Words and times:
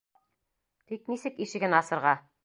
Тик 0.91 1.11
нисек 1.13 1.37
ишеген 1.45 1.77
асырға? 1.81 2.15